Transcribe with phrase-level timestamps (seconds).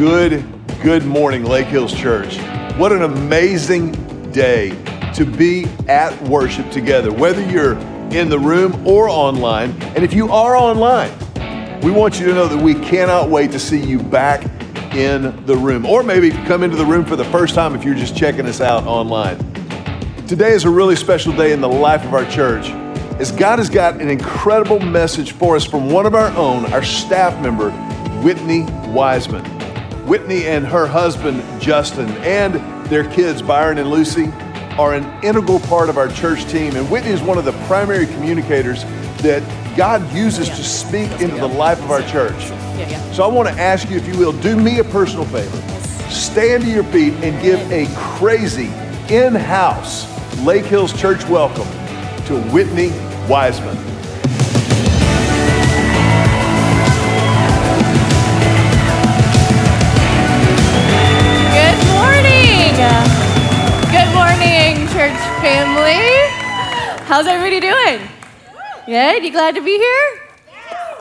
[0.00, 0.42] Good,
[0.82, 2.38] good morning, Lake Hills Church.
[2.78, 3.92] What an amazing
[4.32, 4.70] day
[5.12, 7.74] to be at worship together, whether you're
[8.10, 9.72] in the room or online.
[9.94, 11.12] And if you are online,
[11.82, 14.42] we want you to know that we cannot wait to see you back
[14.94, 15.84] in the room.
[15.84, 18.62] Or maybe come into the room for the first time if you're just checking us
[18.62, 19.36] out online.
[20.26, 22.70] Today is a really special day in the life of our church
[23.20, 26.82] as God has got an incredible message for us from one of our own, our
[26.82, 27.70] staff member,
[28.22, 29.44] Whitney Wiseman.
[30.10, 32.54] Whitney and her husband, Justin, and
[32.86, 34.26] their kids, Byron and Lucy,
[34.76, 36.74] are an integral part of our church team.
[36.74, 38.82] And Whitney is one of the primary communicators
[39.22, 39.40] that
[39.76, 42.42] God uses to speak into the life of our church.
[43.14, 45.56] So I want to ask you, if you will, do me a personal favor.
[46.10, 48.66] Stand to your feet and give a crazy
[49.14, 50.08] in house
[50.44, 51.68] Lake Hills Church welcome
[52.26, 52.88] to Whitney
[53.28, 53.89] Wiseman.
[67.20, 68.08] How's everybody doing?
[68.86, 69.22] Good?
[69.22, 70.22] You glad to be here?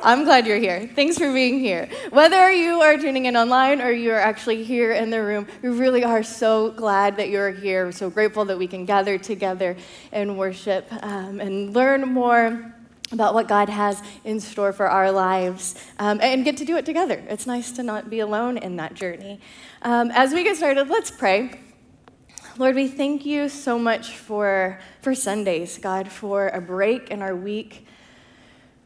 [0.03, 0.85] I'm glad you're here.
[0.93, 1.87] Thanks for being here.
[2.09, 5.69] Whether you are tuning in online or you are actually here in the room, we
[5.69, 7.85] really are so glad that you're here.
[7.85, 9.77] We're so grateful that we can gather together
[10.11, 12.75] and worship um, and learn more
[13.13, 16.85] about what God has in store for our lives um, and get to do it
[16.85, 17.23] together.
[17.29, 19.39] It's nice to not be alone in that journey.
[19.83, 21.61] Um, as we get started, let's pray.
[22.59, 27.33] Lord, we thank you so much for, for Sundays, God, for a break in our
[27.33, 27.87] week.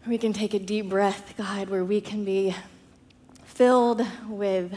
[0.05, 2.55] We can take a deep breath, God, where we can be
[3.45, 4.75] filled with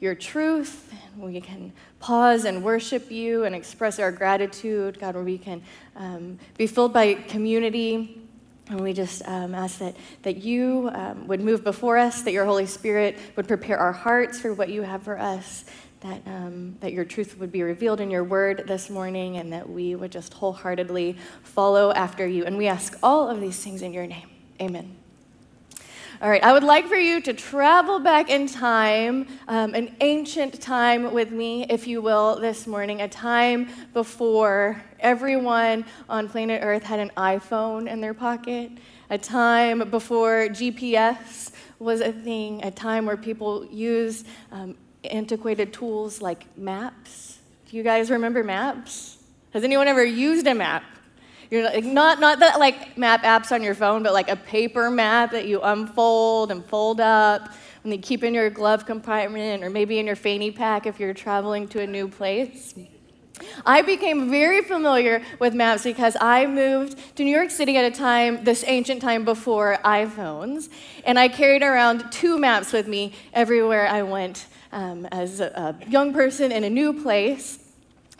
[0.00, 0.92] your truth.
[1.16, 5.62] We can pause and worship you and express our gratitude, God, where we can
[5.96, 8.20] um, be filled by community
[8.68, 12.44] and we just um, ask that, that you um, would move before us, that your
[12.44, 15.64] Holy Spirit would prepare our hearts for what you have for us,
[16.00, 19.68] that, um, that your truth would be revealed in your word this morning, and that
[19.68, 22.44] we would just wholeheartedly follow after you.
[22.44, 24.28] And we ask all of these things in your name.
[24.60, 24.96] Amen.
[26.22, 30.60] All right, I would like for you to travel back in time, um, an ancient
[30.60, 36.82] time with me, if you will, this morning, a time before everyone on planet Earth
[36.82, 38.70] had an iPhone in their pocket,
[39.08, 46.20] a time before GPS was a thing, a time where people used um, antiquated tools
[46.20, 47.38] like maps.
[47.70, 49.18] Do you guys remember maps?
[49.52, 50.84] Has anyone ever used a map?
[51.50, 54.90] You're like, not, not that like map apps on your phone, but like a paper
[54.90, 57.52] map that you unfold and fold up
[57.82, 61.14] and you keep in your glove compartment or maybe in your fanny pack if you're
[61.14, 62.74] traveling to a new place.
[63.64, 67.90] I became very familiar with maps because I moved to New York City at a
[67.90, 70.68] time, this ancient time before iPhones,
[71.04, 75.90] and I carried around two maps with me everywhere I went um, as a, a
[75.90, 77.58] young person in a new place.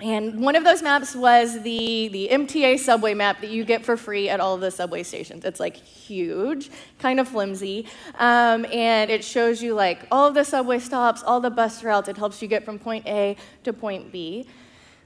[0.03, 3.99] And one of those maps was the, the MTA subway map that you get for
[3.99, 5.45] free at all the subway stations.
[5.45, 7.87] It's like huge, kind of flimsy,
[8.19, 12.09] um, and it shows you like all the subway stops, all the bus routes.
[12.09, 14.47] It helps you get from point A to point B.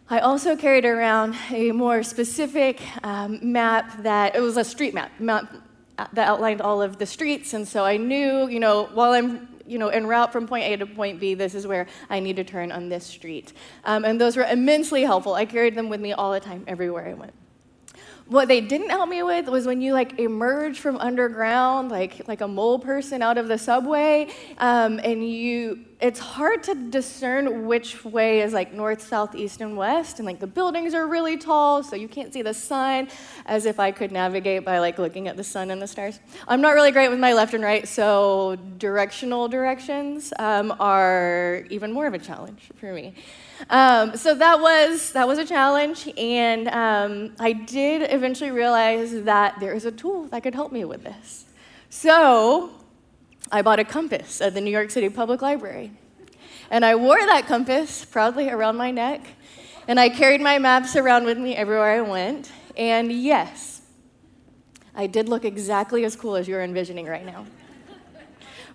[0.09, 5.11] I also carried around a more specific um, map that it was a street map,
[5.19, 5.53] map
[6.13, 9.79] that outlined all of the streets, and so I knew, you know, while I'm you
[9.79, 12.45] know, en route from point A to point B, this is where I need to
[12.45, 13.53] turn on this street.
[13.85, 15.35] Um, and those were immensely helpful.
[15.35, 17.33] I carried them with me all the time, everywhere I went.
[18.27, 22.41] What they didn't help me with was when you like emerge from underground, like like
[22.41, 25.85] a mole person out of the subway, um, and you.
[26.01, 30.39] It's hard to discern which way is like north, south, east, and west, and like
[30.41, 33.09] the buildings are really tall, so you can't see the sun.
[33.45, 36.19] As if I could navigate by like looking at the sun and the stars.
[36.49, 41.93] I'm not really great with my left and right, so directional directions um, are even
[41.93, 43.15] more of a challenge for me.
[43.71, 49.59] Um, so that was that was a challenge, and um, I did eventually realize that
[49.59, 51.47] there is a tool that could help me with this.
[51.89, 52.71] So
[53.51, 55.93] I bought a compass at the New York City Public Library,
[56.71, 59.23] and I wore that compass proudly around my neck,
[59.89, 62.53] and I carried my maps around with me everywhere I went.
[62.77, 63.83] And yes,
[64.95, 67.47] I did look exactly as cool as you're envisioning right now.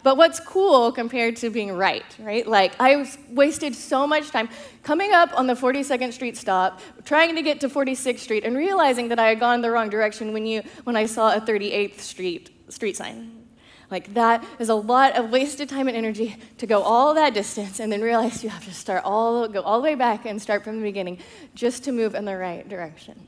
[0.01, 2.47] But what's cool compared to being right, right?
[2.47, 4.47] Like, I wasted so much time
[4.81, 9.09] coming up on the 42nd Street stop, trying to get to 46th Street, and realizing
[9.09, 12.49] that I had gone the wrong direction when, you, when I saw a 38th Street
[12.69, 13.45] street sign.
[13.91, 17.79] Like, that is a lot of wasted time and energy to go all that distance
[17.79, 20.63] and then realize you have to start all, go all the way back and start
[20.63, 21.17] from the beginning
[21.55, 23.19] just to move in the right direction.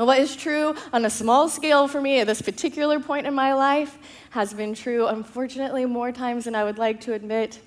[0.00, 3.34] And what is true on a small scale for me at this particular point in
[3.34, 3.98] my life
[4.30, 7.60] has been true, unfortunately, more times than I would like to admit,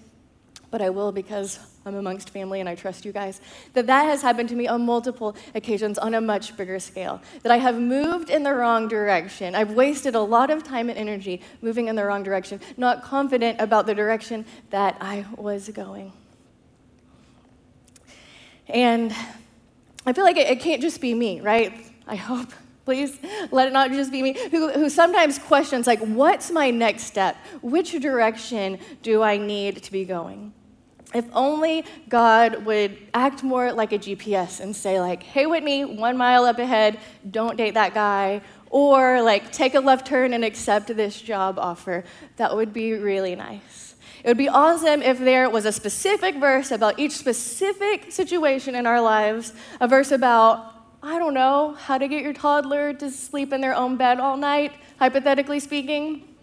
[0.72, 3.40] but I will because I'm amongst family and I trust you guys,
[3.74, 7.22] that that has happened to me on multiple occasions on a much bigger scale.
[7.44, 9.54] That I have moved in the wrong direction.
[9.54, 13.62] I've wasted a lot of time and energy moving in the wrong direction, not confident
[13.62, 16.12] about the direction that I was going.
[18.68, 19.16] And
[20.04, 21.92] I feel like it, it can't just be me, right?
[22.08, 22.50] I hope.
[22.86, 23.18] Please
[23.50, 27.38] let it not just be me who, who sometimes questions, like, what's my next step?
[27.62, 30.54] Which direction do I need to be going?
[31.14, 36.18] If only God would act more like a GPS and say, like, hey, Whitney, one
[36.18, 38.42] mile up ahead, don't date that guy.
[38.70, 42.04] Or, like, take a left turn and accept this job offer.
[42.38, 43.96] That would be really nice.
[44.24, 48.88] It would be awesome if there was a specific verse about each specific situation in
[48.88, 50.73] our lives, a verse about,
[51.06, 54.38] I don't know, how to get your toddler to sleep in their own bed all
[54.38, 56.34] night, hypothetically speaking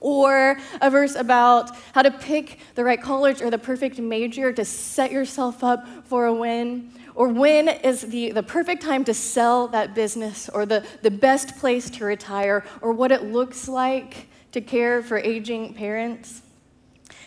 [0.00, 4.64] or a verse about how to pick the right college or the perfect major to
[4.64, 9.68] set yourself up for a win, or when is the, the perfect time to sell
[9.68, 14.60] that business, or the, the best place to retire, or what it looks like to
[14.60, 16.42] care for aging parents.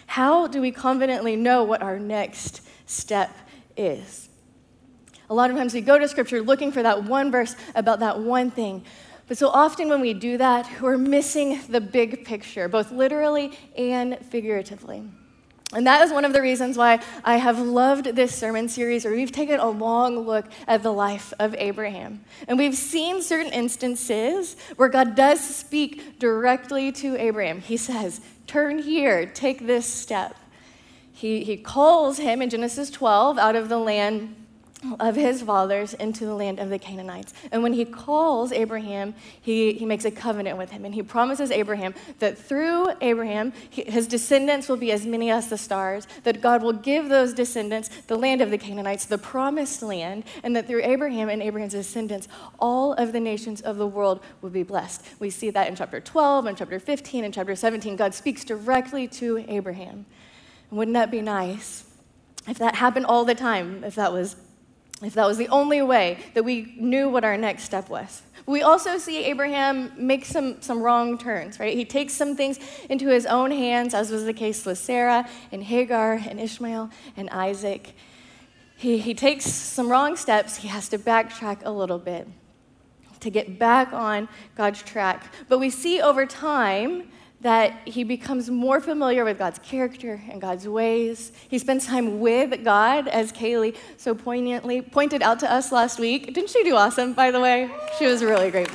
[0.07, 3.35] How do we confidently know what our next step
[3.75, 4.29] is?
[5.31, 8.19] A lot of times we go to scripture looking for that one verse about that
[8.19, 8.83] one thing,
[9.29, 14.17] but so often when we do that, we're missing the big picture, both literally and
[14.25, 15.03] figuratively.
[15.71, 19.13] And that is one of the reasons why I have loved this sermon series where
[19.13, 22.25] we've taken a long look at the life of Abraham.
[22.49, 27.61] And we've seen certain instances where God does speak directly to Abraham.
[27.61, 30.35] He says, Turn here, take this step.
[31.13, 34.35] He, he calls him in Genesis 12 out of the land
[34.99, 37.33] of his fathers into the land of the Canaanites.
[37.51, 40.85] And when he calls Abraham, he, he makes a covenant with him.
[40.85, 45.57] And he promises Abraham that through Abraham, his descendants will be as many as the
[45.57, 50.23] stars, that God will give those descendants the land of the Canaanites, the promised land,
[50.43, 52.27] and that through Abraham and Abraham's descendants,
[52.59, 55.03] all of the nations of the world will be blessed.
[55.19, 57.95] We see that in chapter 12 and chapter 15 and chapter 17.
[57.95, 60.05] God speaks directly to Abraham.
[60.69, 61.85] And wouldn't that be nice
[62.47, 64.35] if that happened all the time, if that was
[65.01, 68.21] if that was the only way that we knew what our next step was.
[68.45, 71.75] We also see Abraham make some, some wrong turns, right?
[71.75, 72.59] He takes some things
[72.89, 77.29] into his own hands, as was the case with Sarah and Hagar and Ishmael and
[77.29, 77.93] Isaac.
[78.77, 80.57] He, he takes some wrong steps.
[80.57, 82.27] He has to backtrack a little bit
[83.19, 85.31] to get back on God's track.
[85.47, 87.09] But we see over time
[87.41, 91.31] that he becomes more familiar with God's character and God's ways.
[91.49, 96.33] He spends time with God, as Kaylee so poignantly pointed out to us last week.
[96.33, 97.69] Didn't she do awesome, by the way?
[97.97, 98.69] She was really great.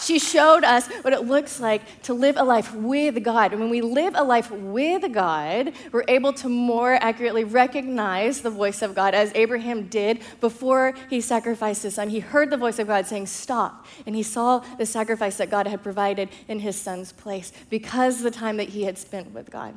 [0.00, 3.52] She showed us what it looks like to live a life with God.
[3.52, 8.50] And when we live a life with God, we're able to more accurately recognize the
[8.50, 12.10] voice of God, as Abraham did before he sacrificed his son.
[12.10, 13.86] He heard the voice of God saying, Stop.
[14.06, 18.30] And he saw the sacrifice that God had provided in his son's place because the
[18.30, 19.74] time that he had spent with God.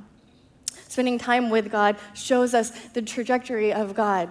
[0.87, 4.29] Spending time with God shows us the trajectory of God,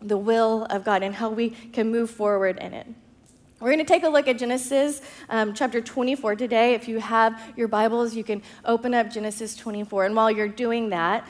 [0.00, 2.86] the will of God, and how we can move forward in it.
[3.60, 6.74] We're going to take a look at Genesis um, chapter 24 today.
[6.74, 10.04] If you have your Bibles, you can open up Genesis 24.
[10.04, 11.26] And while you're doing that,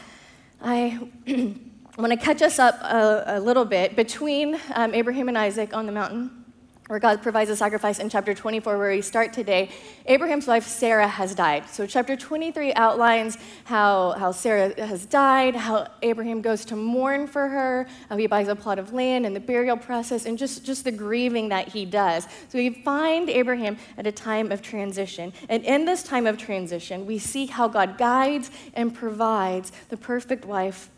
[0.60, 1.08] I
[1.96, 5.86] want to catch us up a, a little bit between um, Abraham and Isaac on
[5.86, 6.44] the mountain
[6.88, 9.70] where God provides a sacrifice in chapter 24, where we start today,
[10.06, 11.68] Abraham's wife Sarah has died.
[11.68, 17.46] So, chapter 23 outlines how, how Sarah has died, how Abraham goes to mourn for
[17.46, 20.84] her, how he buys a plot of land and the burial process, and just, just
[20.84, 22.24] the grieving that he does.
[22.48, 25.34] So, we find Abraham at a time of transition.
[25.50, 30.46] And in this time of transition, we see how God guides and provides the perfect
[30.46, 30.88] wife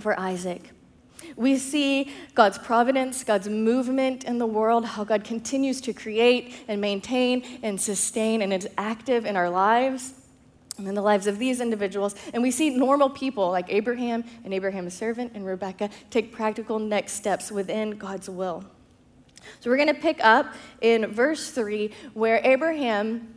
[0.00, 0.73] for Isaac.
[1.36, 6.80] We see God's providence, God's movement in the world, how God continues to create and
[6.80, 10.14] maintain and sustain and is active in our lives
[10.78, 12.14] and in the lives of these individuals.
[12.32, 17.12] And we see normal people like Abraham and Abraham's servant and Rebecca take practical next
[17.12, 18.64] steps within God's will.
[19.60, 23.34] So we're going to pick up in verse 3 where Abraham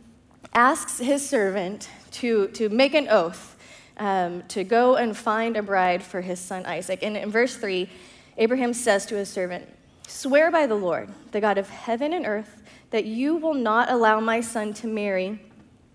[0.54, 3.56] asks his servant to, to make an oath
[3.98, 7.00] um, to go and find a bride for his son Isaac.
[7.02, 7.88] And in verse 3,
[8.36, 9.68] Abraham says to his servant,
[10.06, 14.20] Swear by the Lord, the God of heaven and earth, that you will not allow
[14.20, 15.40] my son to marry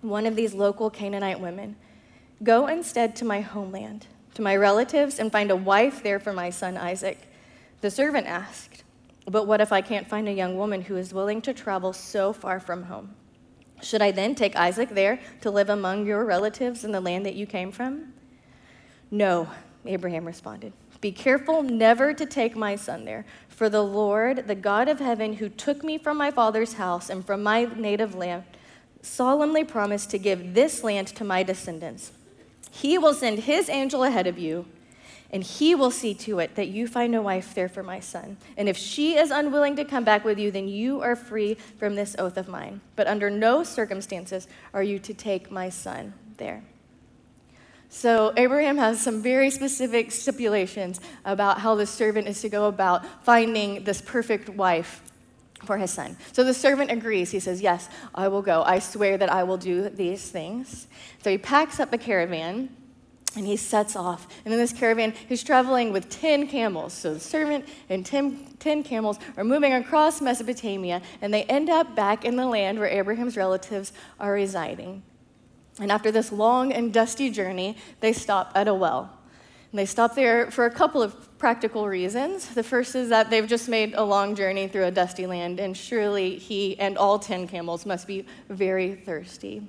[0.01, 1.75] one of these local Canaanite women.
[2.43, 4.05] Go instead to my homeland,
[4.35, 7.17] to my relatives, and find a wife there for my son Isaac.
[7.81, 8.83] The servant asked,
[9.25, 12.33] But what if I can't find a young woman who is willing to travel so
[12.33, 13.15] far from home?
[13.83, 17.35] Should I then take Isaac there to live among your relatives in the land that
[17.35, 18.13] you came from?
[19.11, 19.49] No,
[19.85, 20.71] Abraham responded.
[21.01, 25.33] Be careful never to take my son there, for the Lord, the God of heaven,
[25.33, 28.43] who took me from my father's house and from my native land,
[29.01, 32.13] solemnly promised to give this land to my descendants.
[32.71, 34.65] He will send his angel ahead of you,
[35.33, 38.37] and he will see to it that you find a wife there for my son.
[38.55, 41.95] And if she is unwilling to come back with you, then you are free from
[41.95, 42.81] this oath of mine.
[42.95, 46.63] But under no circumstances are you to take my son there.
[47.89, 53.03] So, Abraham has some very specific stipulations about how the servant is to go about
[53.23, 55.01] finding this perfect wife
[55.65, 56.17] for his son.
[56.31, 57.31] So the servant agrees.
[57.31, 58.63] He says, Yes, I will go.
[58.63, 60.87] I swear that I will do these things.
[61.23, 62.69] So he packs up a caravan
[63.35, 64.27] and he sets off.
[64.45, 66.93] And in this caravan, he's traveling with 10 camels.
[66.93, 71.95] So the servant and 10, 10 camels are moving across Mesopotamia, and they end up
[71.95, 75.03] back in the land where Abraham's relatives are residing.
[75.79, 79.17] And after this long and dusty journey, they stop at a well.
[79.71, 82.53] And they stop there for a couple of practical reasons.
[82.53, 85.75] The first is that they've just made a long journey through a dusty land, and
[85.75, 89.63] surely he and all 10 camels must be very thirsty.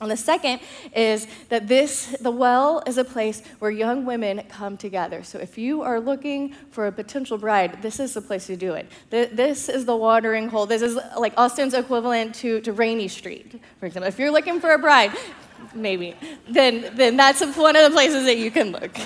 [0.00, 0.60] And the second
[0.94, 5.22] is that this, the well, is a place where young women come together.
[5.22, 8.74] So if you are looking for a potential bride, this is the place to do
[8.74, 8.90] it.
[9.10, 10.66] This is the watering hole.
[10.66, 14.08] This is like Austin's equivalent to, to Rainey Street, for example.
[14.08, 15.12] If you're looking for a bride,
[15.74, 16.16] maybe,
[16.48, 18.98] then, then that's one of the places that you can look.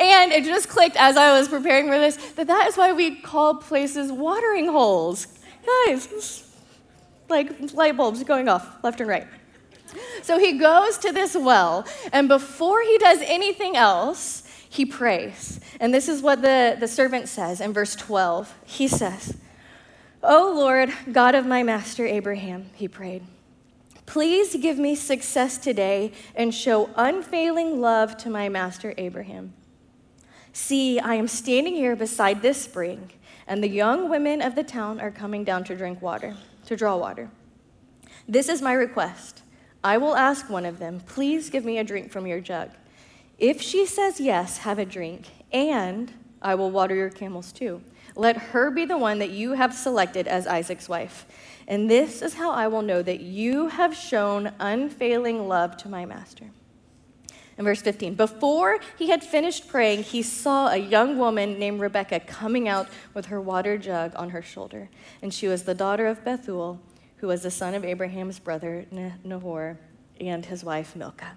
[0.00, 3.16] And it just clicked as I was preparing for this that that is why we
[3.16, 5.26] call places watering holes.
[5.86, 6.45] Guys,
[7.28, 9.26] like light bulbs going off left and right.
[10.22, 15.60] So he goes to this well, and before he does anything else, he prays.
[15.80, 18.54] And this is what the, the servant says in verse 12.
[18.64, 19.36] He says,
[20.22, 23.22] O Lord, God of my master Abraham, he prayed,
[24.06, 29.54] please give me success today and show unfailing love to my master Abraham.
[30.52, 33.10] See, I am standing here beside this spring,
[33.46, 36.34] and the young women of the town are coming down to drink water,
[36.66, 37.30] to draw water.
[38.28, 39.42] This is my request.
[39.82, 42.70] I will ask one of them, Please give me a drink from your jug.
[43.38, 47.82] If she says yes, have a drink, and I will water your camels too.
[48.14, 51.26] Let her be the one that you have selected as Isaac's wife.
[51.68, 56.06] And this is how I will know that you have shown unfailing love to my
[56.06, 56.46] master.
[57.58, 62.20] In verse 15, before he had finished praying, he saw a young woman named Rebekah
[62.20, 64.90] coming out with her water jug on her shoulder.
[65.22, 66.80] And she was the daughter of Bethuel,
[67.18, 68.84] who was the son of Abraham's brother
[69.24, 69.78] Nahor
[70.20, 71.32] and his wife Milcah.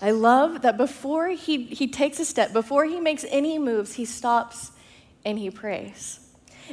[0.00, 4.04] I love that before he, he takes a step, before he makes any moves, he
[4.04, 4.72] stops
[5.24, 6.20] and he prays.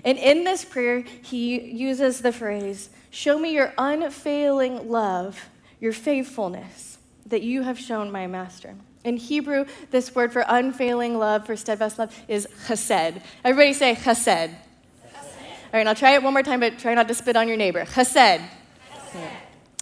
[0.04, 5.50] And in this prayer, he uses the phrase, Show me your unfailing love,
[5.80, 6.95] your faithfulness
[7.26, 8.76] that you have shown my master.
[9.04, 13.22] In Hebrew, this word for unfailing love, for steadfast love, is chesed.
[13.44, 14.26] Everybody say chesed.
[14.26, 14.50] chesed.
[14.50, 17.58] All right, I'll try it one more time, but try not to spit on your
[17.58, 17.86] neighbor.
[17.86, 18.42] Chesed.
[19.14, 19.30] Chesed.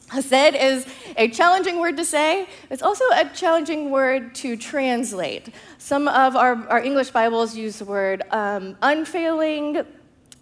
[0.10, 0.86] Chesed is
[1.18, 2.48] a challenging word to say.
[2.70, 5.50] It's also a challenging word to translate.
[5.78, 9.84] Some of our, our English Bibles use the word um, unfailing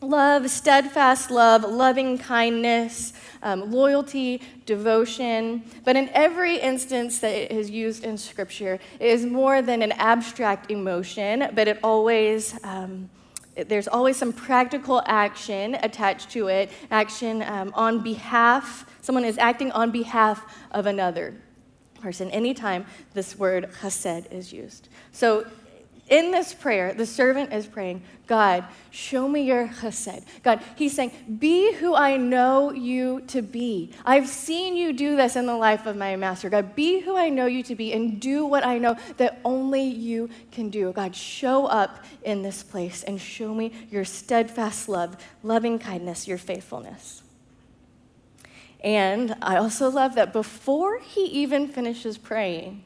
[0.01, 5.63] love, steadfast love, loving kindness, um, loyalty, devotion.
[5.84, 9.91] But in every instance that it is used in Scripture, it is more than an
[9.93, 12.58] abstract emotion, but it always.
[12.63, 13.10] Um,
[13.67, 19.74] there's always some practical action attached to it, action um, on behalf, someone is acting
[19.74, 21.36] on behalf of another
[22.01, 24.88] person anytime this word chesed is used.
[25.12, 25.46] So
[26.12, 30.24] in this prayer, the servant is praying, God, show me your chesed.
[30.44, 33.94] God, he's saying, be who I know you to be.
[34.06, 36.50] I've seen you do this in the life of my master.
[36.50, 39.84] God, be who I know you to be and do what I know that only
[39.84, 40.91] you can do.
[40.91, 46.38] God, show up in this place and show me your steadfast love, loving kindness, your
[46.38, 47.24] faithfulness.
[48.84, 52.84] And I also love that before he even finishes praying,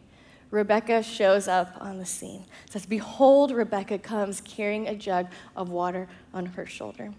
[0.51, 2.45] Rebecca shows up on the scene.
[2.65, 7.11] It says, Behold, Rebecca comes carrying a jug of water on her shoulder.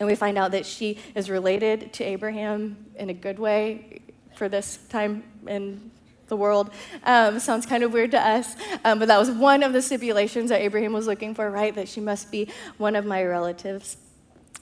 [0.00, 4.00] And we find out that she is related to Abraham in a good way
[4.34, 5.90] for this time in
[6.28, 6.70] the world.
[7.04, 10.50] Um, sounds kind of weird to us, um, but that was one of the stipulations
[10.50, 11.74] that Abraham was looking for, right?
[11.74, 13.96] That she must be one of my relatives.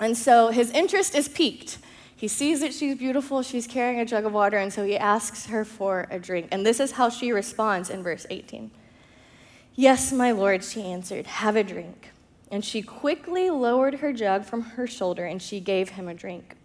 [0.01, 1.79] And so his interest is piqued.
[2.19, 5.47] He sees that she's beautiful, she's carrying a jug of water, and so he asks
[5.47, 6.49] her for a drink.
[6.51, 8.71] And this is how she responds in verse 18
[9.75, 12.11] Yes, my lord, she answered, have a drink.
[12.51, 16.57] And she quickly lowered her jug from her shoulder and she gave him a drink.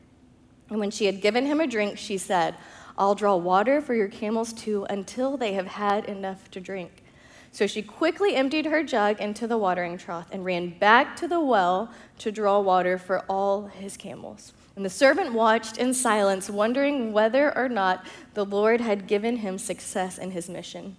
[0.70, 2.56] And when she had given him a drink, she said,
[2.98, 7.04] I'll draw water for your camels too until they have had enough to drink.
[7.52, 11.42] So she quickly emptied her jug into the watering trough and ran back to the
[11.42, 14.54] well to draw water for all his camels.
[14.76, 19.58] And the servant watched in silence, wondering whether or not the Lord had given him
[19.58, 20.96] success in his mission.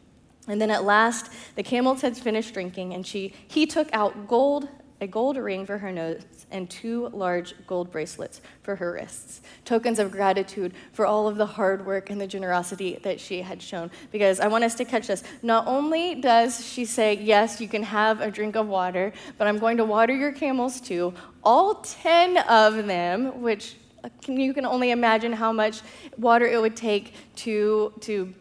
[0.48, 4.68] And then at last, the camels had finished drinking, and she, he took out gold
[5.02, 9.98] a gold ring for her nose, and two large gold bracelets for her wrists, tokens
[9.98, 13.90] of gratitude for all of the hard work and the generosity that she had shown.
[14.12, 15.24] Because I want us to catch this.
[15.42, 19.58] Not only does she say, Yes, you can have a drink of water, but I'm
[19.58, 21.12] going to water your camels too.
[21.42, 25.80] All 10 of them, which uh, you can only imagine how much
[26.16, 28.32] water it would take to, to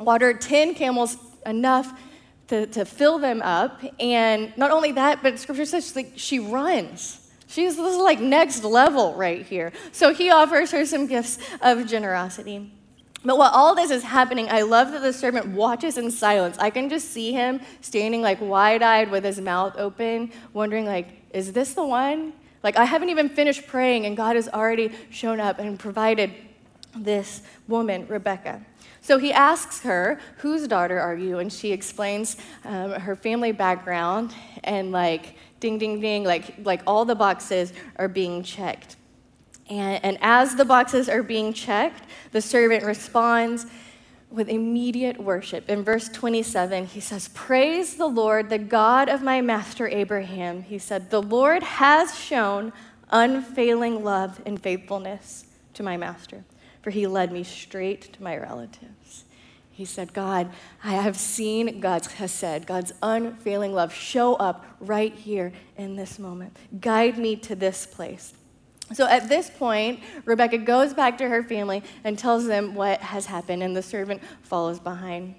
[0.00, 1.16] water 10 camels
[1.46, 1.96] enough
[2.48, 3.82] to, to fill them up.
[4.00, 7.18] And not only that, but scripture says like she runs.
[7.46, 9.72] She's this is like next level right here.
[9.92, 12.72] So he offers her some gifts of generosity.
[13.24, 16.58] But while all this is happening, I love that the servant watches in silence.
[16.58, 21.52] I can just see him standing like wide-eyed with his mouth open, wondering like, is
[21.52, 22.32] this the one?
[22.62, 26.32] Like I haven't even finished praying and God has already shown up and provided
[26.96, 28.64] this woman, Rebecca.
[29.02, 31.40] So he asks her, Whose daughter are you?
[31.40, 34.32] And she explains um, her family background,
[34.62, 38.96] and like, ding, ding, ding, like, like all the boxes are being checked.
[39.68, 43.66] And, and as the boxes are being checked, the servant responds
[44.30, 45.68] with immediate worship.
[45.68, 50.62] In verse 27, he says, Praise the Lord, the God of my master Abraham.
[50.62, 52.72] He said, The Lord has shown
[53.10, 56.44] unfailing love and faithfulness to my master
[56.82, 59.24] for he led me straight to my relatives.
[59.70, 60.50] He said, God,
[60.84, 66.56] I have seen God's chesed, God's unfailing love show up right here in this moment.
[66.80, 68.34] Guide me to this place.
[68.92, 73.24] So at this point, Rebecca goes back to her family and tells them what has
[73.24, 75.36] happened, and the servant follows behind.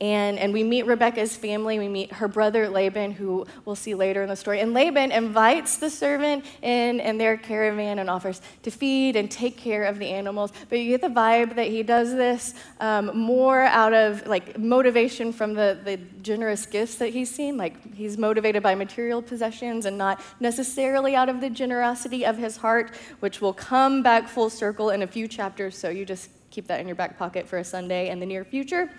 [0.00, 1.78] And, and we meet Rebecca's family.
[1.78, 4.60] We meet her brother Laban, who we'll see later in the story.
[4.60, 9.58] And Laban invites the servant in and their caravan and offers to feed and take
[9.58, 10.52] care of the animals.
[10.70, 15.32] But you get the vibe that he does this um, more out of like motivation
[15.34, 17.58] from the, the generous gifts that he's seen.
[17.58, 22.56] Like he's motivated by material possessions and not necessarily out of the generosity of his
[22.56, 25.76] heart, which will come back full circle in a few chapters.
[25.76, 28.44] So you just keep that in your back pocket for a Sunday in the near
[28.44, 28.90] future.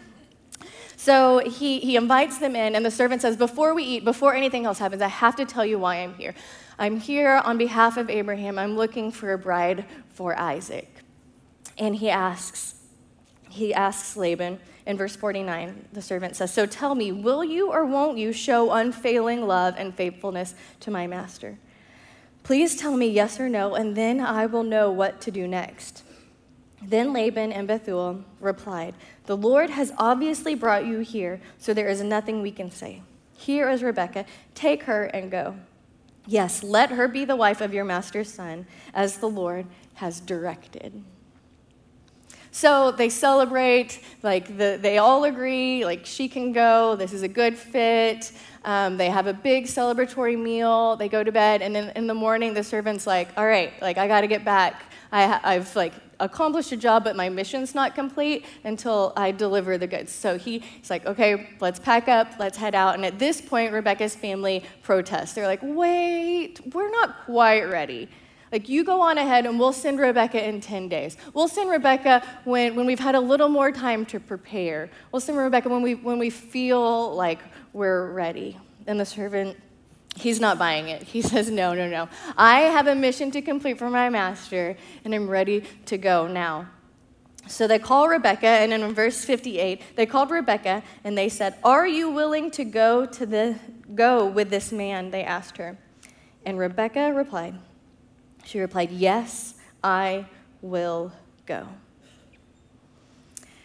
[0.96, 4.66] So he, he invites them in, and the servant says, Before we eat, before anything
[4.66, 6.36] else happens, I have to tell you why I'm here.
[6.78, 8.60] I'm here on behalf of Abraham.
[8.60, 10.88] I'm looking for a bride for Isaac.
[11.78, 12.76] And he asks,
[13.50, 17.86] he asks Laban in verse 49, the servant says, So tell me, will you or
[17.86, 21.58] won't you show unfailing love and faithfulness to my master?
[22.44, 26.04] Please tell me yes or no, and then I will know what to do next.
[26.82, 32.02] Then Laban and Bethuel replied, The Lord has obviously brought you here, so there is
[32.02, 33.02] nothing we can say.
[33.38, 34.26] Here is Rebekah.
[34.56, 35.56] Take her and go.
[36.28, 39.66] Yes, let her be the wife of your master's son, as the Lord
[39.96, 41.04] has directed.
[42.52, 47.28] So they celebrate, like the, they all agree, like she can go, this is a
[47.28, 48.32] good fit.
[48.66, 52.14] Um, they have a big celebratory meal, they go to bed, and then in the
[52.14, 54.84] morning the servant's like, all right, like I gotta get back.
[55.14, 59.88] I, I've like accomplished a job, but my mission's not complete until I deliver the
[59.88, 60.12] goods.
[60.12, 62.96] So he, he's like, okay, let's pack up, let's head out.
[62.96, 65.34] And at this point, Rebecca's family protests.
[65.34, 68.08] They're like, wait, we're not quite ready.
[68.52, 71.16] Like, you go on ahead and we'll send Rebecca in 10 days.
[71.34, 74.90] We'll send Rebecca when, when we've had a little more time to prepare.
[75.12, 77.40] We'll send Rebecca when we, when we feel like
[77.72, 78.58] we're ready.
[78.88, 79.58] And the servant
[80.16, 81.04] He's not buying it.
[81.04, 82.10] He says, No, no, no.
[82.38, 86.68] I have a mission to complete for my master, and I'm ready to go now.
[87.48, 91.88] So they call Rebecca, and in verse 58, they called Rebecca and they said, Are
[91.88, 93.58] you willing to go to the
[93.96, 95.12] go with this man?
[95.12, 95.78] They asked her.
[96.46, 97.56] And Rebecca replied,
[98.46, 100.28] She replied, Yes, I
[100.62, 101.12] will
[101.46, 101.68] go.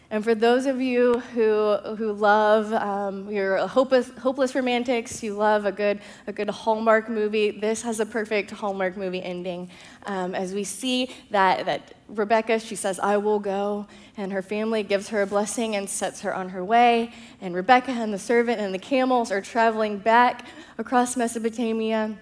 [0.09, 5.67] And for those of you who, who love, um, you're hopeless, hopeless romantics, you love
[5.67, 9.69] a good, a good Hallmark movie, this has a perfect Hallmark movie ending.
[10.05, 14.85] Um, as we see that, that Rebecca, she says, I will go, and her family
[14.85, 17.13] gives her a blessing and sets her on her way.
[17.41, 20.47] And Rebecca and the servant and the camels are traveling back
[20.79, 22.17] across Mesopotamia.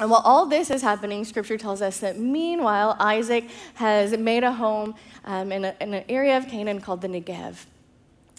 [0.00, 4.52] And while all this is happening, scripture tells us that meanwhile, Isaac has made a
[4.52, 4.94] home
[5.26, 7.66] um, in, a, in an area of Canaan called the Negev.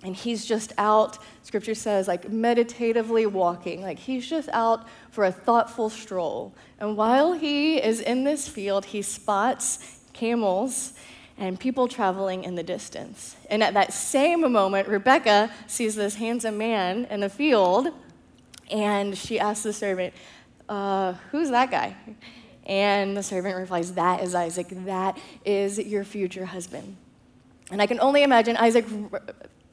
[0.03, 3.83] And he's just out, scripture says, like meditatively walking.
[3.83, 6.55] Like he's just out for a thoughtful stroll.
[6.79, 10.93] And while he is in this field, he spots camels
[11.37, 13.35] and people traveling in the distance.
[13.51, 17.89] And at that same moment, Rebecca sees this handsome man in the field,
[18.71, 20.13] and she asks the servant,
[20.71, 21.95] uh, Who's that guy?
[22.65, 24.67] And the servant replies, That is Isaac.
[24.85, 26.95] That is your future husband.
[27.71, 28.85] And I can only imagine Isaac,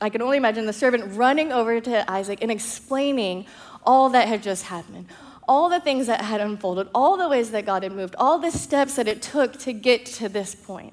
[0.00, 3.46] I can only imagine the servant running over to Isaac and explaining
[3.84, 5.06] all that had just happened,
[5.48, 8.50] all the things that had unfolded, all the ways that God had moved, all the
[8.50, 10.92] steps that it took to get to this point.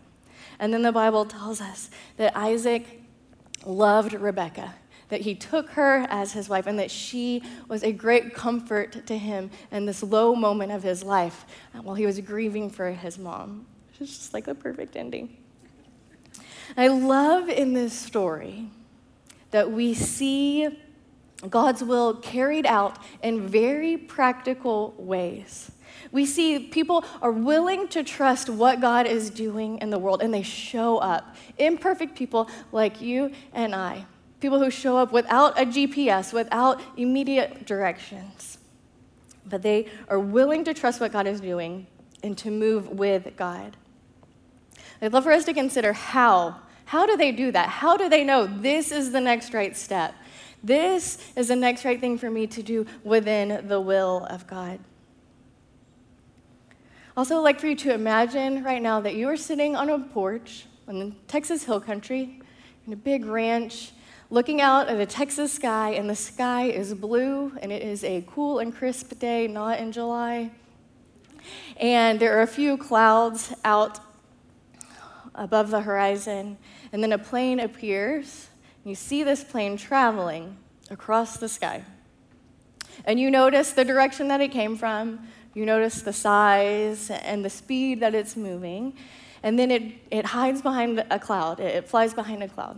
[0.60, 3.02] And then the Bible tells us that Isaac
[3.65, 4.74] loved Rebekah,
[5.10, 9.18] that he took her as his wife, and that she was a great comfort to
[9.18, 13.18] him in this low moment of his life uh, while he was grieving for his
[13.18, 13.65] mom.
[13.89, 15.38] It's just like the perfect ending.
[16.76, 18.70] I love in this story
[19.52, 20.68] that we see
[21.50, 25.72] God's will carried out in very practical ways.
[26.12, 30.34] We see people are willing to trust what God is doing in the world, and
[30.34, 31.36] they show up.
[31.58, 34.06] Imperfect people like you and I,
[34.39, 38.58] people who show up without a GPS, without immediate directions.
[39.45, 41.88] But they are willing to trust what God is doing
[42.24, 43.78] and to move with God.
[45.02, 46.58] I'd love for us to consider how.
[46.86, 47.69] How do they do that?
[47.69, 50.15] How do they know this is the next right step?
[50.63, 54.80] This is the next right thing for me to do within the will of God.
[57.17, 60.00] Also, I'd like for you to imagine right now that you are sitting on a
[60.00, 62.41] porch in the Texas Hill Country
[62.86, 63.91] in a big ranch,
[64.30, 68.24] looking out at a Texas sky, and the sky is blue, and it is a
[68.28, 70.52] cool and crisp day, not in July.
[71.78, 74.00] And there are a few clouds out
[75.36, 76.58] above the horizon,
[76.92, 78.48] and then a plane appears.
[78.84, 80.58] And you see this plane traveling
[80.90, 81.84] across the sky.
[83.04, 87.50] And you notice the direction that it came from, you notice the size and the
[87.50, 88.96] speed that it's moving,
[89.44, 92.78] and then it, it hides behind a cloud, it flies behind a cloud.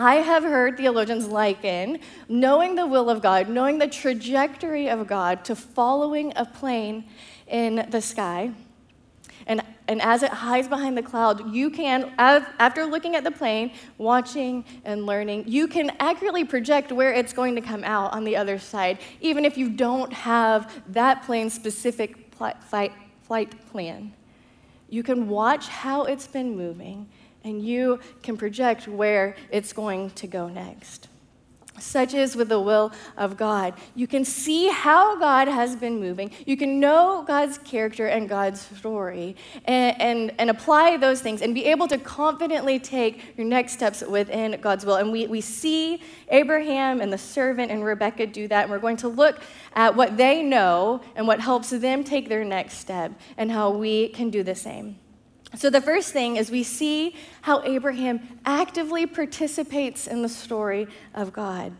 [0.00, 5.44] I have heard theologians liken knowing the will of God, knowing the trajectory of God,
[5.44, 7.04] to following a plane
[7.46, 8.52] in the sky.
[9.46, 13.72] And, and as it hides behind the cloud, you can, after looking at the plane,
[13.98, 18.38] watching and learning, you can accurately project where it's going to come out on the
[18.38, 22.56] other side, even if you don't have that plane's specific flight,
[23.20, 24.14] flight plan.
[24.88, 27.06] You can watch how it's been moving,
[27.44, 31.08] and you can project where it's going to go next.
[31.80, 33.74] Such is with the will of God.
[33.94, 36.30] You can see how God has been moving.
[36.46, 41.54] You can know God's character and God's story and, and, and, apply those things and
[41.54, 44.96] be able to confidently take your next steps within God's will.
[44.96, 48.64] And we, we see Abraham and the servant and Rebecca do that.
[48.64, 49.40] And we're going to look
[49.74, 54.08] at what they know and what helps them take their next step and how we
[54.08, 54.96] can do the same.
[55.56, 61.32] So, the first thing is we see how Abraham actively participates in the story of
[61.32, 61.72] God.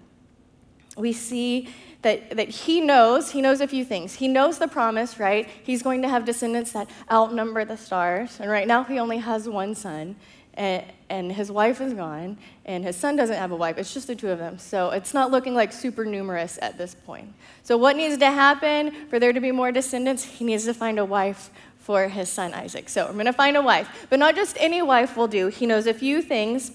[0.96, 1.68] We see
[2.02, 4.14] that, that he knows, he knows a few things.
[4.14, 5.48] He knows the promise, right?
[5.62, 8.38] He's going to have descendants that outnumber the stars.
[8.40, 10.16] And right now, he only has one son,
[10.54, 13.78] and, and his wife is gone, and his son doesn't have a wife.
[13.78, 14.58] It's just the two of them.
[14.58, 17.32] So, it's not looking like super numerous at this point.
[17.62, 20.24] So, what needs to happen for there to be more descendants?
[20.24, 21.50] He needs to find a wife
[21.80, 22.88] for his son Isaac.
[22.88, 25.48] So I'm going to find a wife, but not just any wife will do.
[25.48, 26.70] He knows a few things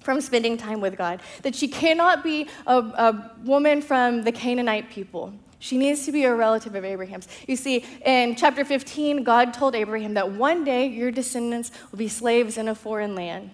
[0.00, 4.90] from spending time with God that she cannot be a, a woman from the Canaanite
[4.90, 5.32] people.
[5.58, 7.26] She needs to be a relative of Abraham's.
[7.48, 12.08] You see, in chapter 15, God told Abraham that one day your descendants will be
[12.08, 13.50] slaves in a foreign land.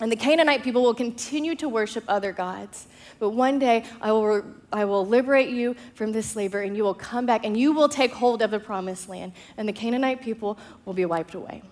[0.00, 2.86] And the Canaanite people will continue to worship other gods.
[3.18, 6.94] But one day I will, I will liberate you from this slavery, and you will
[6.94, 10.58] come back and you will take hold of the promised land, and the Canaanite people
[10.84, 11.62] will be wiped away.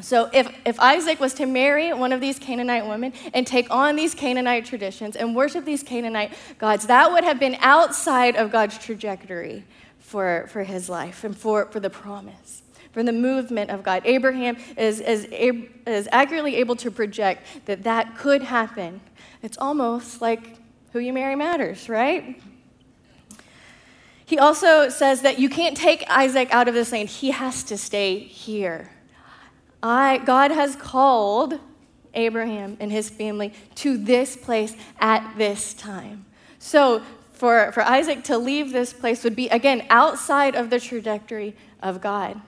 [0.00, 3.96] So, if, if Isaac was to marry one of these Canaanite women and take on
[3.96, 8.76] these Canaanite traditions and worship these Canaanite gods, that would have been outside of God's
[8.76, 9.64] trajectory
[9.98, 12.62] for, for his life and for, for the promise
[12.96, 14.00] from the movement of God.
[14.06, 19.02] Abraham is, is, is accurately able to project that that could happen.
[19.42, 20.56] It's almost like
[20.94, 22.40] who you marry matters, right?
[24.24, 27.76] He also says that you can't take Isaac out of this land, he has to
[27.76, 28.90] stay here.
[29.82, 31.60] I, God has called
[32.14, 36.24] Abraham and his family to this place at this time.
[36.58, 37.02] So,
[37.34, 42.00] for, for Isaac to leave this place would be, again, outside of the trajectory of
[42.00, 42.40] God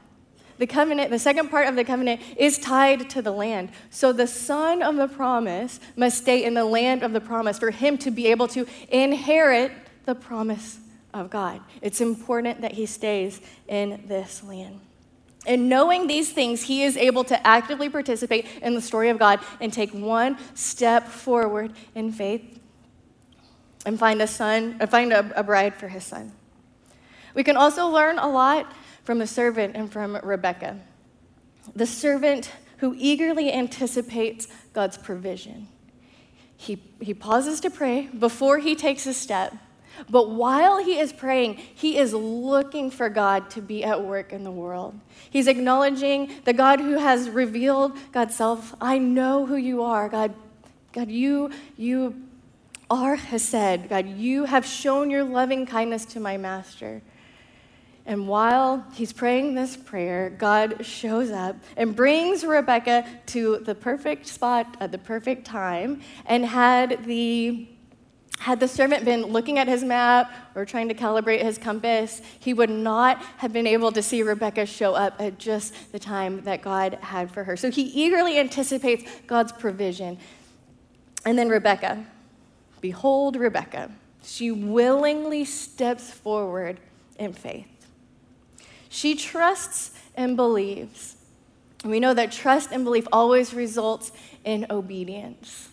[0.59, 3.71] the covenant, the second part of the covenant, is tied to the land.
[3.91, 7.71] So the son of the promise must stay in the land of the promise for
[7.71, 9.73] him to be able to inherit
[10.05, 10.79] the promise
[11.15, 11.61] of God.
[11.81, 14.81] It's important that he stays in this land.
[15.47, 19.41] And knowing these things, he is able to actively participate in the story of God
[19.61, 22.59] and take one step forward in faith
[23.87, 26.33] and find a son, uh, find a, a bride for his son.
[27.35, 28.71] We can also learn a lot
[29.09, 30.79] from the servant and from Rebecca.
[31.75, 35.67] The servant who eagerly anticipates God's provision.
[36.59, 39.55] He, he pauses to pray before he takes a step
[40.11, 44.45] but while he is praying, he is looking for God to be at work in
[44.45, 44.95] the world.
[45.31, 48.75] He's acknowledging the God who has revealed God's self.
[48.79, 50.35] I know who you are, God.
[50.93, 52.29] God, you, you
[52.91, 53.89] are Hesed.
[53.89, 57.01] God, you have shown your loving kindness to my master.
[58.09, 64.27] And while he's praying this prayer, God shows up and brings Rebecca to the perfect
[64.27, 67.69] spot at the perfect time and had the
[68.39, 72.55] had the servant been looking at his map or trying to calibrate his compass, he
[72.55, 76.63] would not have been able to see Rebecca show up at just the time that
[76.63, 77.57] God had for her.
[77.57, 80.19] So he eagerly anticipates God's provision.
[81.27, 82.07] And then Rebecca,
[82.81, 83.91] behold Rebecca,
[84.23, 86.79] she willingly steps forward
[87.19, 87.78] in faith.
[88.89, 91.17] She trusts and believes.
[91.83, 94.13] And we know that trust and belief always results
[94.45, 95.69] in obedience.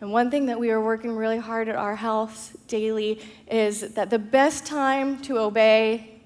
[0.00, 4.10] And one thing that we are working really hard at our house daily is that
[4.10, 6.20] the best time to obey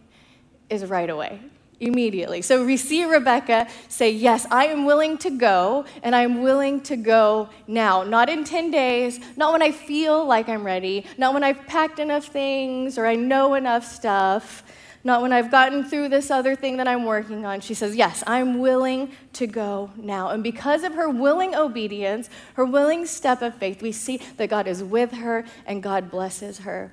[0.69, 1.41] is right away,
[1.79, 2.43] immediately.
[2.43, 6.97] So we see Rebecca say, Yes, I am willing to go, and I'm willing to
[6.97, 8.03] go now.
[8.03, 12.01] Not in 10 days, not when I feel like I'm ready, not when I've packed
[12.01, 14.65] enough things or I know enough stuff
[15.03, 17.61] not when I've gotten through this other thing that I'm working on.
[17.61, 20.29] She says, Yes, I'm willing to go now.
[20.29, 24.67] And because of her willing obedience, her willing step of faith, we see that God
[24.67, 26.93] is with her and God blesses her.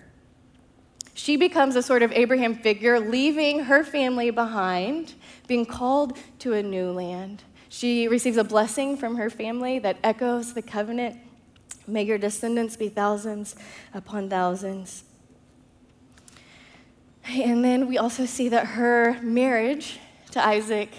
[1.14, 5.16] She becomes a sort of Abraham figure, leaving her family behind,
[5.48, 7.44] being called to a new land.
[7.70, 11.18] She receives a blessing from her family that echoes the covenant.
[11.88, 13.56] May your descendants be thousands
[13.94, 15.04] upon thousands.
[17.30, 20.00] And then we also see that her marriage
[20.32, 20.90] to Isaac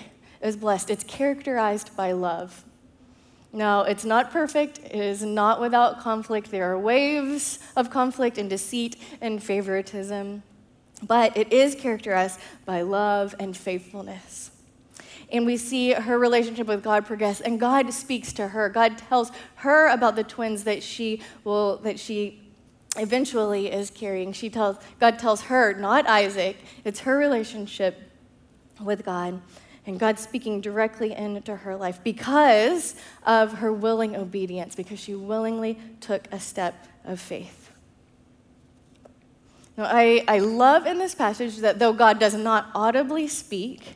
[0.42, 0.90] is blessed.
[0.90, 2.64] It's characterized by love.
[3.52, 6.50] Now, it's not perfect, it is not without conflict.
[6.50, 10.42] There are waves of conflict and deceit and favoritism,
[11.02, 14.50] but it is characterized by love and faithfulness.
[15.32, 18.68] And we see her relationship with God progress, and God speaks to her.
[18.68, 22.47] God tells her about the twins that she will that she
[22.96, 24.32] eventually is carrying.
[24.32, 28.10] She tells, God tells her, not Isaac, it's her relationship
[28.80, 29.40] with God.
[29.86, 35.78] And God speaking directly into her life because of her willing obedience, because she willingly
[36.00, 37.72] took a step of faith.
[39.76, 43.94] Now, I, I love in this passage that though God does not audibly speak,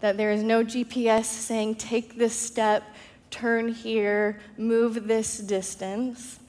[0.00, 2.82] that there is no GPS saying, take this step,
[3.30, 6.40] turn here, move this distance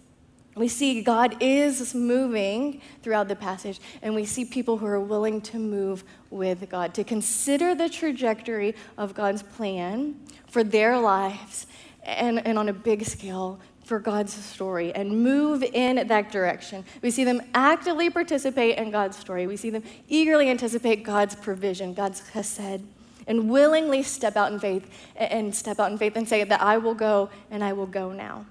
[0.56, 5.42] we see God is moving throughout the passage, and we see people who are willing
[5.42, 11.68] to move with God, to consider the trajectory of God's plan for their lives,
[12.04, 16.86] and, and on a big scale, for God's story, and move in that direction.
[17.02, 19.46] We see them actively participate in God's story.
[19.48, 22.84] We see them eagerly anticipate God's provision, God's chesed,
[23.28, 26.78] and willingly step out in faith and step out in faith and say that I
[26.78, 28.46] will go and I will go now.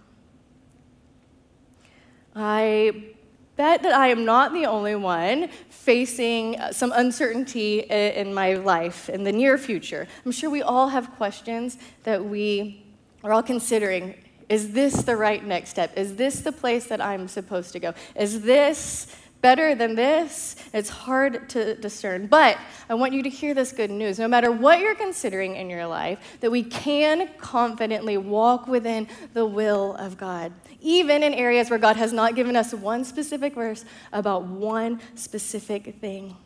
[2.35, 3.13] I
[3.57, 9.09] bet that I am not the only one facing uh, some uncertainty in my life
[9.09, 10.07] in the near future.
[10.25, 12.85] I'm sure we all have questions that we
[13.23, 14.15] are all considering.
[14.49, 15.97] Is this the right next step?
[15.97, 17.95] Is this the place that I'm supposed to go?
[18.17, 20.57] Is this better than this?
[20.73, 22.29] It's hard to discern.
[22.29, 22.57] But
[22.89, 24.19] I want you to hear this good news.
[24.19, 29.45] No matter what you're considering in your life, that we can confidently walk within the
[29.45, 33.85] will of God, even in areas where God has not given us one specific verse
[34.13, 36.37] about one specific thing.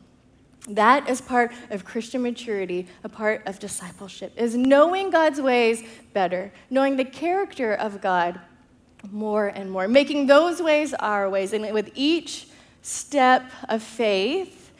[0.68, 6.52] That is part of Christian maturity, a part of discipleship, is knowing God's ways better,
[6.70, 8.40] knowing the character of God
[9.12, 11.52] more and more, making those ways our ways.
[11.52, 12.45] And with each
[12.86, 14.70] step of faith,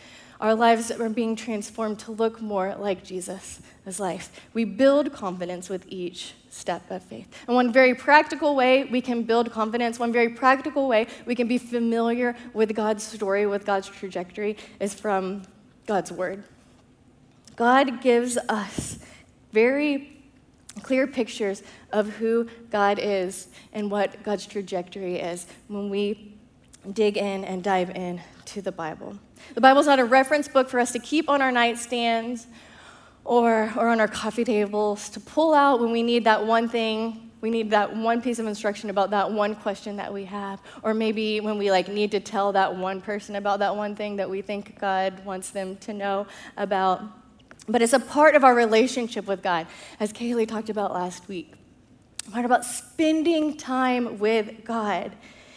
[0.41, 3.61] our lives are being transformed to look more like Jesus'
[3.99, 4.31] life.
[4.55, 7.27] We build confidence with each step of faith.
[7.49, 11.49] And one very practical way we can build confidence, one very practical way we can
[11.49, 15.43] be familiar with God's story, with God's trajectory, is from
[15.87, 16.45] God's Word.
[17.57, 19.01] God gives us
[19.53, 20.23] very
[20.83, 26.36] clear pictures of who God is and what God's trajectory is when we
[26.93, 29.17] dig in and dive in to the Bible.
[29.55, 32.47] The Bible's not a reference book for us to keep on our nightstands
[33.25, 37.23] or, or on our coffee tables to pull out when we need that one thing
[37.43, 40.95] we need that one piece of instruction about that one question that we have or
[40.95, 44.29] maybe when we like need to tell that one person about that one thing that
[44.29, 47.03] we think god wants them to know about.
[47.69, 49.67] But it's a part of our relationship with god.
[50.01, 51.53] As kaylee talked about last week
[52.33, 55.13] part about spending time with god.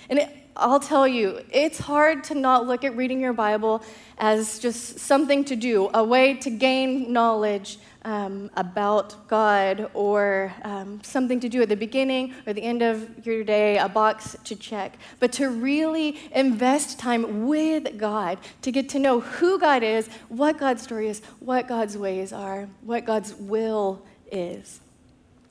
[0.09, 3.81] And it, I'll tell you, it's hard to not look at reading your Bible
[4.17, 11.01] as just something to do, a way to gain knowledge um, about God, or um,
[11.03, 14.55] something to do at the beginning or the end of your day, a box to
[14.55, 14.97] check.
[15.19, 20.57] But to really invest time with God, to get to know who God is, what
[20.57, 24.79] God's story is, what God's ways are, what God's will is.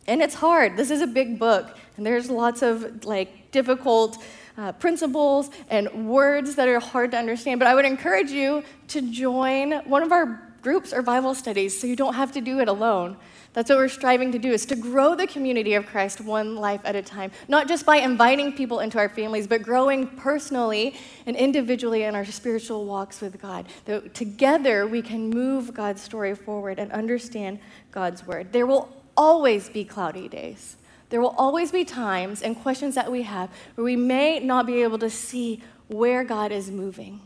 [0.06, 0.76] And it's hard.
[0.78, 4.16] This is a big book, and there's lots of like difficult
[4.58, 7.60] uh, principles and words that are hard to understand.
[7.60, 11.86] But I would encourage you to join one of our groups or Bible studies so
[11.86, 13.16] you don't have to do it alone.
[13.54, 16.80] That's what we're striving to do is to grow the community of Christ one life
[16.84, 20.94] at a time, not just by inviting people into our families, but growing personally
[21.26, 23.66] and individually in our spiritual walks with God.
[23.86, 27.58] That together we can move God's story forward and understand
[27.90, 28.52] God's word.
[28.52, 30.76] There will always be cloudy days.
[31.10, 34.82] There will always be times and questions that we have where we may not be
[34.82, 37.20] able to see where God is moving.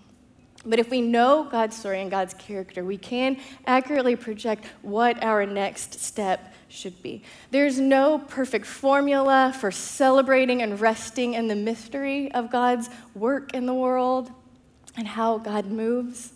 [0.65, 5.45] But if we know God's story and God's character, we can accurately project what our
[5.45, 7.23] next step should be.
[7.51, 13.67] There's no perfect formula for celebrating and resting in the mystery of God's work in
[13.67, 14.31] the world
[14.97, 16.33] and how God moves.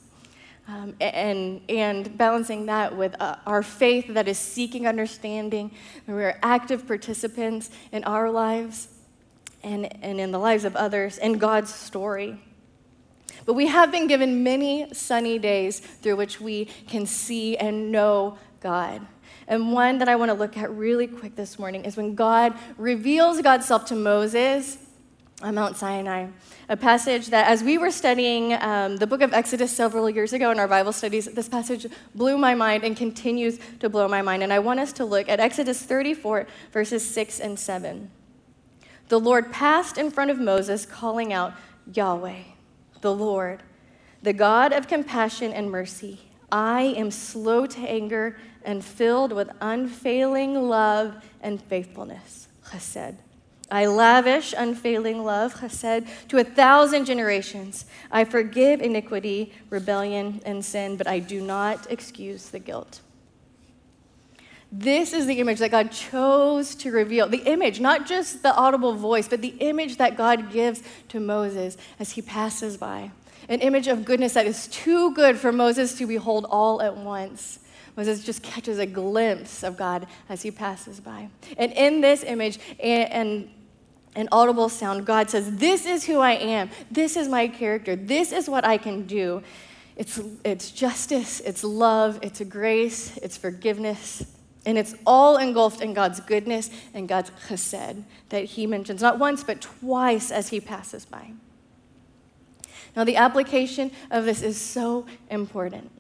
[0.69, 5.71] Um, and, and balancing that with uh, our faith that is seeking understanding,
[6.07, 8.89] and we're active participants in our lives
[9.63, 12.41] and, and in the lives of others, in God's story.
[13.45, 18.39] But we have been given many sunny days through which we can see and know
[18.61, 19.07] God.
[19.47, 22.55] And one that I want to look at really quick this morning is when God
[22.77, 24.79] reveals God's self to Moses
[25.43, 26.29] on Mount Sinai.
[26.69, 30.51] A passage that, as we were studying um, the book of Exodus several years ago
[30.51, 34.43] in our Bible studies, this passage blew my mind and continues to blow my mind.
[34.43, 38.11] And I want us to look at Exodus 34, verses 6 and 7.
[39.09, 41.53] The Lord passed in front of Moses, calling out,
[41.93, 42.43] Yahweh,
[43.03, 43.63] the Lord,
[44.23, 46.21] the God of compassion and mercy.
[46.51, 52.49] I am slow to anger and filled with unfailing love and faithfulness.
[52.71, 53.17] Chesed
[53.71, 57.87] I lavish unfailing love, chesed, to a thousand generations.
[58.13, 63.01] I forgive iniquity, rebellion, and sin, but I do not excuse the guilt.
[64.71, 67.29] This is the image that God chose to reveal.
[67.29, 71.77] The image, not just the audible voice, but the image that God gives to Moses
[71.99, 73.11] as he passes by.
[73.49, 77.61] An image of goodness that is too good for Moses to behold all at once.
[77.97, 81.29] Moses just catches a glimpse of God as he passes by.
[81.57, 83.51] And in this image, and,
[84.15, 86.71] an audible sound, God says, This is who I am.
[86.91, 87.95] This is my character.
[87.95, 89.43] This is what I can do.
[89.95, 94.25] It's, it's justice, it's love, it's grace, it's forgiveness,
[94.67, 99.43] and it's all engulfed in God's goodness and God's chesed that he mentions not once,
[99.43, 101.33] but twice as he passes by.
[102.95, 105.91] Now, the application of this is so important.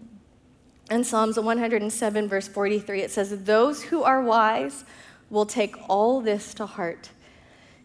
[0.91, 4.85] In Psalms 107, verse 43, it says, Those who are wise
[5.31, 7.11] will take all this to heart.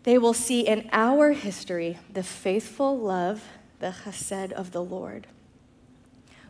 [0.04, 3.44] They will see in our history the faithful love,
[3.80, 5.26] the chesed of the Lord.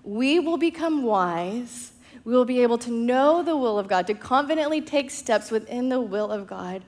[0.04, 1.94] We will become wise.
[2.26, 5.88] We will be able to know the will of God, to confidently take steps within
[5.88, 6.84] the will of God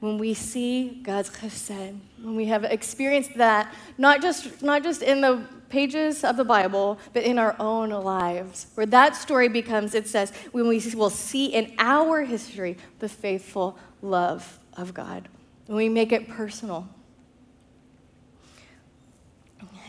[0.00, 5.20] when we see God's chesed, when we have experienced that, not just, not just in
[5.20, 10.06] the pages of the Bible, but in our own lives, where that story becomes, it
[10.06, 15.30] says, when we will see in our history the faithful love of God,
[15.66, 16.86] when we make it personal.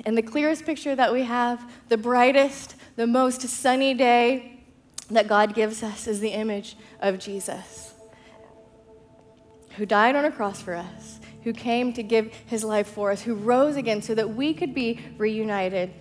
[0.06, 4.62] And the clearest picture that we have, the brightest, the most sunny day
[5.12, 7.94] that God gives us is the image of Jesus
[9.76, 13.22] who died on a cross for us, who came to give his life for us,
[13.22, 15.94] who rose again so that we could be reunited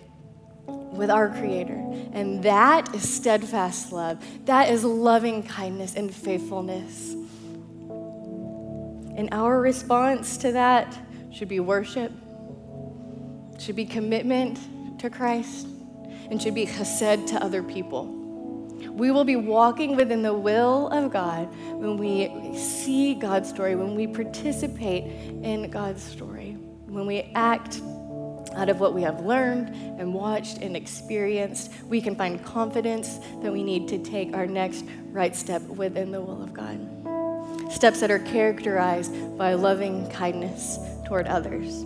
[0.67, 1.73] with our Creator.
[2.13, 4.23] And that is steadfast love.
[4.45, 7.13] That is loving kindness and faithfulness.
[9.15, 10.97] And our response to that
[11.31, 12.11] should be worship,
[13.59, 14.59] should be commitment
[14.99, 15.67] to Christ,
[16.29, 18.22] and should be chesed to other people.
[18.93, 23.95] We will be walking within the will of God when we see God's story, when
[23.95, 25.05] we participate
[25.43, 26.51] in God's story,
[26.85, 27.81] when we act
[28.55, 29.69] out of what we have learned
[29.99, 34.85] and watched and experienced, we can find confidence that we need to take our next
[35.07, 36.79] right step within the will of God.
[37.71, 41.83] Steps that are characterized by loving kindness toward others.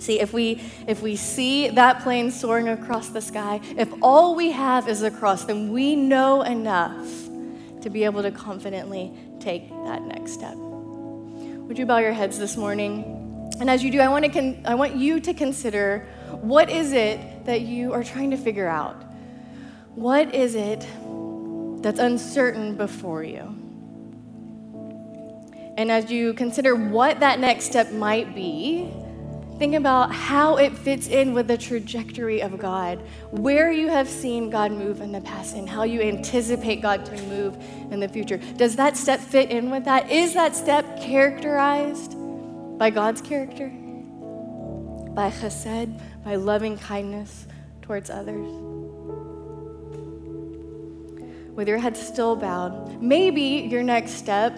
[0.00, 4.52] See, if we if we see that plane soaring across the sky, if all we
[4.52, 7.06] have is a cross, then we know enough
[7.82, 10.56] to be able to confidently take that next step.
[10.56, 13.50] Would you bow your heads this morning?
[13.60, 16.06] And as you do, I want, to con- I want you to consider
[16.40, 19.02] what is it that you are trying to figure out?
[19.94, 20.86] What is it
[21.82, 23.54] that's uncertain before you?
[25.76, 28.90] And as you consider what that next step might be,
[29.58, 32.98] think about how it fits in with the trajectory of God,
[33.30, 37.22] where you have seen God move in the past, and how you anticipate God to
[37.24, 37.56] move
[37.90, 38.38] in the future.
[38.56, 40.10] Does that step fit in with that?
[40.10, 42.14] Is that step characterized
[42.78, 43.68] by God's character,
[45.14, 47.46] by chesed, by loving kindness
[47.82, 48.48] towards others.
[51.56, 54.56] With your head still bowed, maybe your next step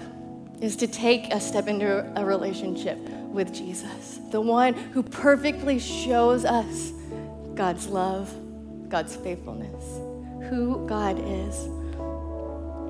[0.61, 2.99] is to take a step into a relationship
[3.31, 6.93] with Jesus, the one who perfectly shows us
[7.55, 8.33] God's love,
[8.89, 9.85] God's faithfulness,
[10.51, 11.69] who God is.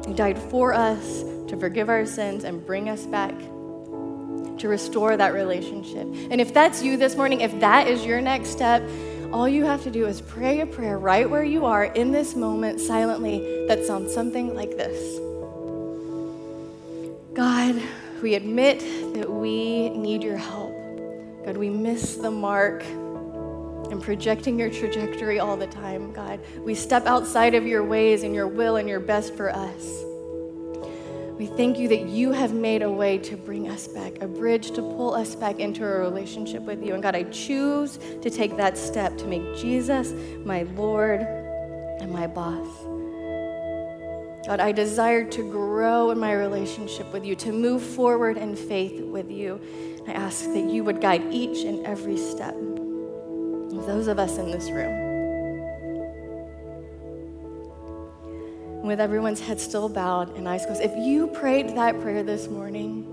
[0.07, 3.34] He died for us to forgive our sins and bring us back
[4.59, 6.07] to restore that relationship.
[6.30, 8.82] And if that's you this morning, if that is your next step,
[9.32, 12.34] all you have to do is pray a prayer right where you are in this
[12.34, 15.18] moment silently that sounds something like this
[17.32, 17.80] God,
[18.22, 18.80] we admit
[19.14, 20.72] that we need your help.
[21.44, 26.40] God, we miss the mark and projecting your trajectory all the time, God.
[26.58, 30.04] We step outside of your ways and your will and your best for us.
[31.38, 34.72] We thank you that you have made a way to bring us back, a bridge
[34.72, 36.92] to pull us back into a relationship with you.
[36.92, 40.12] And God, I choose to take that step to make Jesus
[40.44, 42.89] my Lord and my boss.
[44.47, 49.01] God, I desire to grow in my relationship with you, to move forward in faith
[49.01, 49.61] with you.
[50.09, 54.51] I ask that you would guide each and every step of those of us in
[54.51, 55.11] this room.
[58.82, 63.07] with everyone's head still bowed and eyes closed, if you prayed that prayer this morning,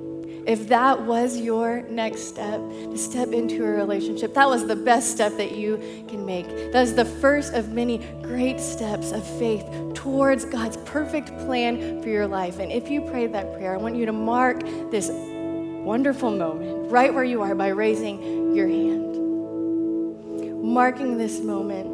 [0.47, 5.11] if that was your next step to step into a relationship, that was the best
[5.11, 5.77] step that you
[6.07, 6.47] can make.
[6.71, 12.07] That is the first of many great steps of faith towards God's perfect plan for
[12.07, 12.59] your life.
[12.59, 17.13] And if you prayed that prayer, I want you to mark this wonderful moment right
[17.13, 19.03] where you are by raising your hand.
[20.63, 21.87] Marking this moment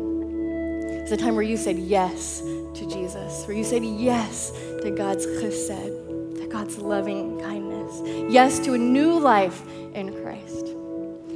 [1.03, 4.51] is the time where you said yes to Jesus, where you said yes
[4.83, 7.62] to God's chesed, to God's loving kindness,
[8.01, 9.61] yes to a new life
[9.93, 10.67] in Christ.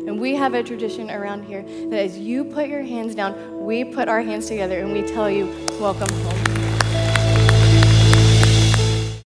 [0.07, 3.83] And we have a tradition around here that as you put your hands down, we
[3.83, 5.47] put our hands together and we tell you,
[5.79, 6.56] Welcome home.